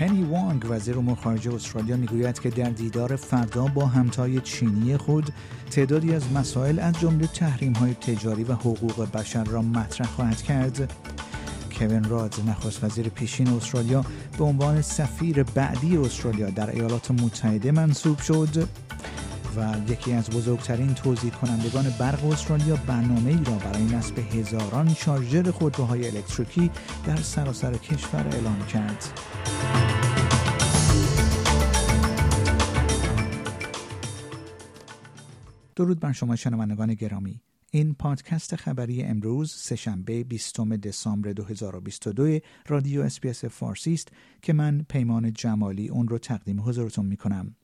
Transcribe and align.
پنی 0.00 0.22
وانگ 0.22 0.66
وزیر 0.68 0.98
امور 0.98 1.16
خارجه 1.16 1.54
استرالیا 1.54 1.96
می‌گوید 1.96 2.38
که 2.38 2.50
در 2.50 2.70
دیدار 2.70 3.16
فردا 3.16 3.64
با 3.66 3.86
همتای 3.86 4.40
چینی 4.40 4.96
خود 4.96 5.32
تعدادی 5.70 6.14
از 6.14 6.32
مسائل 6.32 6.78
از 6.78 7.00
جمله 7.00 7.26
تحریم 7.26 7.72
های 7.72 7.94
تجاری 7.94 8.44
و 8.44 8.52
حقوق 8.52 9.10
بشر 9.12 9.44
را 9.44 9.62
مطرح 9.62 10.08
خواهد 10.08 10.42
کرد 10.42 10.92
کوین 11.78 12.04
راد 12.04 12.34
نخست 12.46 12.84
وزیر 12.84 13.08
پیشین 13.08 13.48
استرالیا 13.48 14.04
به 14.38 14.44
عنوان 14.44 14.82
سفیر 14.82 15.42
بعدی 15.42 15.96
استرالیا 15.96 16.50
در 16.50 16.70
ایالات 16.70 17.10
متحده 17.10 17.72
منصوب 17.72 18.18
شد 18.18 18.68
و 19.56 19.74
یکی 19.88 20.12
از 20.12 20.30
بزرگترین 20.30 20.94
توضیح 20.94 21.30
کنندگان 21.30 21.94
برق 21.98 22.24
استرالیا 22.24 22.76
برنامه 22.76 23.30
ای 23.30 23.44
را 23.44 23.52
برای 23.52 23.84
نصب 23.84 24.18
هزاران 24.18 24.94
شارژر 24.94 25.50
خودروهای 25.50 26.06
الکتریکی 26.06 26.70
در 27.06 27.16
سراسر 27.16 27.72
کشور 27.72 28.26
اعلام 28.32 28.66
کرد. 28.72 29.04
درود 35.80 36.00
بر 36.00 36.12
شما 36.12 36.36
شنوندگان 36.36 36.94
گرامی 36.94 37.40
این 37.70 37.94
پادکست 37.94 38.56
خبری 38.56 39.02
امروز 39.02 39.52
سه‌شنبه 39.52 40.24
20 40.24 40.60
دسامبر 40.60 41.32
2022 41.32 42.38
رادیو 42.68 43.00
SBS 43.00 43.44
فارسی 43.44 43.94
است 43.94 44.08
که 44.42 44.52
من 44.52 44.86
پیمان 44.88 45.32
جمالی 45.32 45.88
اون 45.88 46.08
رو 46.08 46.18
تقدیم 46.18 46.60
حضورتون 46.60 47.06
می 47.06 47.16
کنم. 47.16 47.54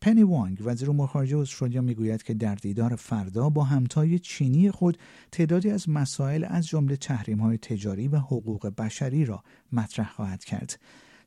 پنی 0.00 0.22
وانگ 0.22 0.58
وزیر 0.64 0.90
امور 0.90 1.06
خارجه 1.06 1.38
استرالیا 1.38 1.80
می‌گوید 1.80 2.22
که 2.22 2.34
در 2.34 2.54
دیدار 2.54 2.96
فردا 2.96 3.48
با 3.48 3.64
همتای 3.64 4.18
چینی 4.18 4.70
خود 4.70 4.98
تعدادی 5.32 5.70
از 5.70 5.88
مسائل 5.88 6.46
از 6.48 6.66
جمله 6.66 6.96
تحریم 6.96 7.38
های 7.38 7.58
تجاری 7.58 8.08
و 8.08 8.16
حقوق 8.16 8.66
بشری 8.78 9.24
را 9.24 9.42
مطرح 9.72 10.12
خواهد 10.12 10.44
کرد. 10.44 10.78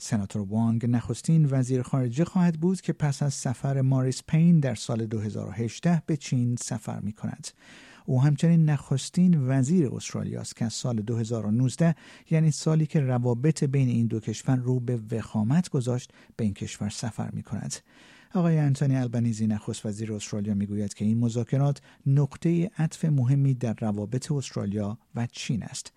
سناتور 0.04 0.42
وانگ 0.42 0.86
نخستین 0.86 1.48
وزیر 1.52 1.82
خارجه 1.82 2.26
خواهد 2.26 2.60
بود 2.60 2.82
که 2.82 2.94
پس 2.94 3.24
از 3.24 3.34
سفر 3.34 3.82
ماریس 3.82 4.24
پین 4.28 4.60
در 4.60 4.76
سال 4.76 5.06
2018 5.06 6.02
به 6.06 6.18
چین 6.18 6.56
سفر 6.56 7.00
می 7.00 7.14
کند. 7.14 7.48
او 8.06 8.24
همچنین 8.24 8.70
نخستین 8.70 9.48
وزیر 9.48 9.88
استرالیا 9.88 10.42
است 10.42 10.56
که 10.56 10.66
از 10.66 10.74
سال 10.74 10.96
2019 10.96 11.96
یعنی 12.32 12.52
سالی 12.52 12.86
که 12.86 13.00
روابط 13.00 13.64
بین 13.64 13.88
این 13.88 14.08
دو 14.08 14.20
کشور 14.20 14.56
رو 14.56 14.80
به 14.80 15.00
وخامت 15.12 15.70
گذاشت 15.70 16.14
به 16.36 16.44
این 16.44 16.54
کشور 16.54 16.90
سفر 16.90 17.30
می 17.34 17.44
کند. 17.44 17.76
آقای 18.34 18.58
انتونی 18.58 18.96
البنیزی 18.96 19.48
نخست 19.48 19.86
وزیر 19.86 20.14
استرالیا 20.14 20.54
می‌گوید 20.54 20.94
که 20.94 21.06
این 21.06 21.18
مذاکرات 21.18 21.82
نقطه 22.06 22.72
عطف 22.78 23.06
مهمی 23.06 23.54
در 23.54 23.76
روابط 23.80 24.32
استرالیا 24.32 24.98
و 25.16 25.28
چین 25.32 25.64
است. 25.64 25.94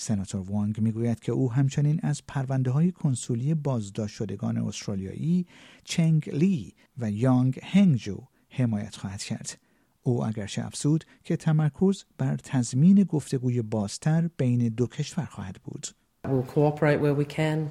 سناتور 0.00 0.40
وانگ 0.40 0.80
می‌گوید 0.80 1.20
که 1.20 1.32
او 1.32 1.52
همچنین 1.52 2.00
از 2.02 2.22
پرونده 2.28 2.70
های 2.70 2.92
کنسولی 2.92 3.54
بازداشت 3.54 4.14
شدگان 4.14 4.58
استرالیایی 4.58 5.46
چنگ 5.84 6.30
لی 6.30 6.74
و 6.98 7.10
یانگ 7.10 7.60
هنگجو 7.62 8.18
حمایت 8.50 8.96
خواهد 8.96 9.22
کرد. 9.22 9.58
او 10.02 10.24
اگرچه 10.24 10.64
افزود 10.64 11.04
که 11.24 11.36
تمرکز 11.36 12.04
بر 12.18 12.36
تضمین 12.36 13.02
گفتگوی 13.02 13.62
بازتر 13.62 14.28
بین 14.36 14.68
دو 14.68 14.86
کشور 14.86 15.24
خواهد 15.24 15.56
بود. 15.64 15.86
We'll 16.26 16.54
cooperate 16.54 17.00
where 17.00 17.14
we 17.14 17.24
can, 17.24 17.70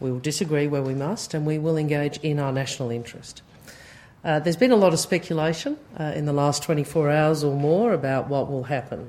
we 0.00 0.10
will 0.12 0.20
disagree 0.20 0.68
where 0.68 0.82
we 0.82 0.94
must, 0.94 1.34
and 1.34 1.42
we 1.46 1.58
will 1.58 1.76
engage 1.76 2.16
in 2.22 2.38
our 2.38 2.52
national 2.52 2.90
interest. 2.90 3.42
Uh, 4.24 4.40
there's 4.40 4.56
been 4.56 4.72
a 4.72 4.82
lot 4.84 4.92
of 4.92 4.98
speculation 4.98 5.76
uh, 6.00 6.18
in 6.18 6.24
the 6.24 6.32
last 6.32 6.62
24 6.62 7.10
hours 7.10 7.44
or 7.44 7.54
more 7.54 7.92
about 7.92 8.28
what 8.28 8.50
will 8.50 8.64
happen. 8.64 9.08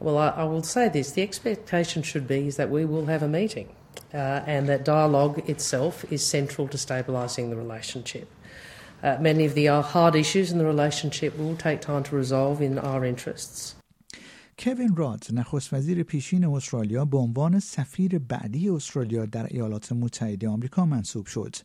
Well, 0.00 0.18
I, 0.18 0.28
I, 0.28 0.44
will 0.44 0.62
say 0.62 0.88
this 0.88 1.12
the 1.12 1.22
expectation 1.22 2.02
should 2.02 2.28
be 2.28 2.46
is 2.46 2.56
that 2.56 2.70
we 2.70 2.84
will 2.84 3.06
have 3.06 3.22
a 3.22 3.28
meeting 3.28 3.68
uh, 4.12 4.42
and 4.46 4.68
that 4.68 4.84
dialogue 4.84 5.48
itself 5.48 6.04
is 6.12 6.24
central 6.24 6.68
to 6.68 6.76
stabilising 6.76 7.48
the 7.50 7.56
relationship. 7.56 8.28
Uh, 9.02 9.16
many 9.20 9.44
of 9.46 9.54
the 9.54 9.66
hard 9.66 10.14
issues 10.14 10.52
in 10.52 10.58
the 10.58 10.66
relationship 10.66 11.38
will 11.38 11.56
take 11.56 11.80
time 11.80 12.02
to 12.02 12.16
resolve 12.16 12.60
in 12.60 12.78
our 12.78 13.04
interests. 13.04 13.74
کوین 14.58 14.96
راد 14.96 15.26
نخست 15.32 15.72
وزیر 15.72 16.02
پیشین 16.02 16.44
استرالیا 16.44 17.04
به 17.04 17.18
عنوان 17.18 17.60
سفیر 17.60 18.18
بعدی 18.18 18.68
استرالیا 18.68 19.26
در 19.26 19.46
ایالات 19.46 19.92
متحده 19.92 20.48
آمریکا 20.48 20.86
منصوب 20.86 21.26
شد. 21.26 21.56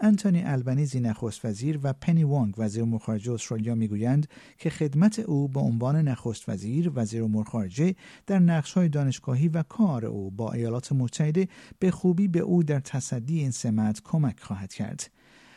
انتونی 0.00 0.42
البنیزی 0.42 1.00
نخست 1.00 1.44
وزیر 1.44 1.80
و 1.82 1.92
پنی 1.92 2.24
وانگ 2.24 2.54
وزیر 2.58 2.82
امور 2.82 3.00
خارجه 3.00 3.32
استرالیا 3.32 3.74
می‌گویند 3.74 4.26
که 4.58 4.70
خدمت 4.70 5.18
او 5.18 5.48
به 5.48 5.60
عنوان 5.60 5.96
نخست 6.08 6.48
وزیر 6.48 6.92
وزیر 6.94 7.22
امور 7.22 7.44
خارجه 7.44 7.94
در 8.26 8.38
نقشهای 8.38 8.88
دانشگاهی 8.88 9.48
و 9.48 9.62
کار 9.62 10.06
او 10.06 10.30
با 10.30 10.52
ایالات 10.52 10.92
متحده 10.92 11.48
به 11.78 11.90
خوبی 11.90 12.28
به 12.28 12.40
او 12.40 12.62
در 12.62 12.80
تصدی 12.80 13.38
این 13.38 13.50
سمت 13.50 14.00
کمک 14.04 14.40
خواهد 14.40 14.72
کرد 14.72 15.10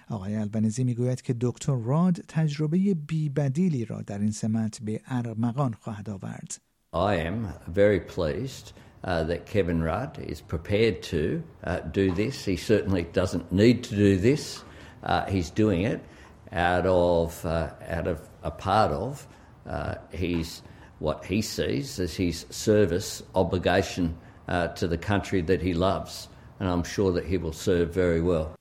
آقای 0.10 0.36
البنیزی 0.36 0.84
می‌گوید 0.84 1.22
که 1.22 1.36
دکتر 1.42 1.76
راد 1.76 2.20
تجربه 2.28 2.94
بیبدیلی 2.94 3.86
را 3.86 4.02
در 4.02 4.20
این 4.20 4.32
سمت 4.32 4.80
به 4.82 5.02
ارمغان 5.08 5.74
خواهد 5.74 6.10
آورد. 6.10 6.58
I 6.94 7.16
am 7.16 7.48
very 7.74 8.00
pleased 8.00 8.74
uh, 9.05 9.25
that 9.25 9.47
Kevin 9.47 9.83
Rudd 9.83 10.19
is 10.19 10.41
prepared 10.41 11.03
to 11.05 11.43
uh, 11.65 11.81
do 11.81 12.13
this. 12.13 12.45
He 12.45 12.57
certainly 12.57 13.05
doesn't 13.05 13.53
need 13.53 13.85
to 13.85 13.97
do 13.97 14.17
this. 14.17 14.63
Uh, 15.03 15.25
he's 15.27 15.51
doing 15.51 15.83
it 15.83 16.01
out 16.53 16.87
of 16.87 17.45
uh, 17.45 17.71
out 17.89 18.07
of 18.07 18.21
a 18.43 18.51
part 18.51 18.93
of 18.93 19.27
uh, 19.69 19.95
his 20.11 20.63
what 20.99 21.25
he 21.25 21.43
sees 21.43 21.99
as 21.99 22.15
his 22.15 22.47
service 22.51 23.23
obligation 23.35 24.17
uh, 24.49 24.69
to 24.69 24.87
the 24.87 24.99
country 24.99 25.41
that 25.43 25.61
he 25.61 25.75
loves, 25.75 26.29
and 26.61 26.69
I'm 26.69 26.85
sure 26.85 27.13
that 27.13 27.25
he 27.25 27.39
will 27.39 27.53
serve 27.53 27.93
very 27.93 28.21
well. 28.21 28.55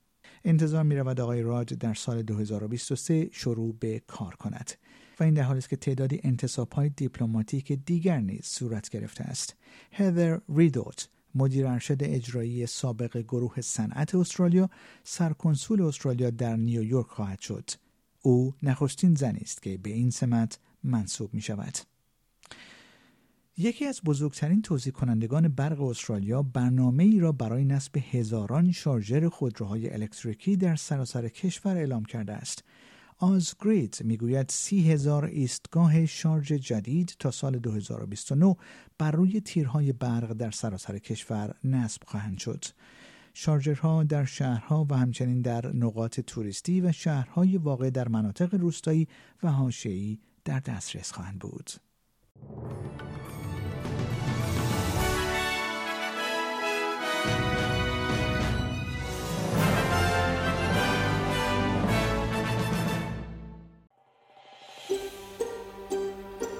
انتظار 0.44 0.82
می 0.82 0.96
رود 0.96 1.20
آقای 1.20 1.42
راد 1.42 1.66
در 1.66 1.94
سال 1.94 2.22
2023 2.22 3.28
شروع 3.32 3.74
به 3.80 4.02
کار 4.06 4.34
کند. 4.34 4.72
و 5.19 5.23
این 5.23 5.33
در 5.33 5.43
حالی 5.43 5.57
است 5.57 5.69
که 5.69 5.75
تعدادی 5.75 6.19
انتصاب 6.23 6.71
های 6.71 6.89
دیپلماتیک 6.89 7.71
دیگر 7.71 8.19
نیز 8.19 8.45
صورت 8.45 8.89
گرفته 8.89 9.23
است. 9.23 9.55
هدر 9.91 10.41
ریدوت 10.55 11.09
مدیر 11.35 11.67
ارشد 11.67 11.97
اجرایی 12.03 12.65
سابق 12.65 13.17
گروه 13.17 13.61
صنعت 13.61 14.15
استرالیا 14.15 14.69
سرکنسول 15.03 15.81
استرالیا 15.81 16.29
در 16.29 16.55
نیویورک 16.55 17.07
خواهد 17.07 17.39
شد. 17.39 17.69
او 18.21 18.53
نخستین 18.63 19.15
زنی 19.15 19.39
است 19.39 19.61
که 19.61 19.77
به 19.77 19.89
این 19.89 20.09
سمت 20.09 20.59
منصوب 20.83 21.33
می 21.33 21.41
شود. 21.41 21.77
یکی 23.57 23.85
از 23.85 24.01
بزرگترین 24.05 24.61
توضیح 24.61 24.93
کنندگان 24.93 25.47
برق 25.47 25.81
استرالیا 25.81 26.41
برنامه 26.41 27.03
ای 27.03 27.19
را 27.19 27.31
برای 27.31 27.65
نصب 27.65 27.97
هزاران 28.11 28.71
شارژر 28.71 29.29
خودروهای 29.29 29.93
الکتریکی 29.93 30.57
در 30.57 30.75
سراسر 30.75 31.27
کشور 31.27 31.77
اعلام 31.77 32.05
کرده 32.05 32.33
است. 32.33 32.63
آزگرید 33.19 33.97
می‌گوید 34.03 34.49
سی 34.49 34.91
هزار 34.91 35.25
ایستگاه 35.25 36.05
شارژ 36.05 36.51
جدید 36.51 37.15
تا 37.19 37.31
سال 37.31 37.59
2029 37.59 38.55
بر 38.97 39.11
روی 39.11 39.41
تیرهای 39.41 39.93
برق 39.93 40.33
در 40.33 40.51
سراسر 40.51 40.97
کشور 40.97 41.55
نصب 41.63 42.01
خواهند 42.05 42.37
شد. 42.37 42.65
شارژرها 43.33 44.03
در 44.03 44.25
شهرها 44.25 44.87
و 44.89 44.97
همچنین 44.97 45.41
در 45.41 45.75
نقاط 45.75 46.19
توریستی 46.19 46.81
و 46.81 46.91
شهرهای 46.91 47.57
واقع 47.57 47.89
در 47.89 48.07
مناطق 48.07 48.55
روستایی 48.55 49.07
و 49.43 49.51
حاشیه‌ای 49.51 50.19
در 50.45 50.59
دسترس 50.59 51.11
خواهند 51.11 51.39
بود. 51.39 51.71